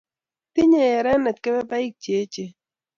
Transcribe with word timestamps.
Tinyei 0.53 0.93
erenet 0.99 1.37
kebebaik 1.43 1.95
che 2.03 2.11
eechen 2.19 2.51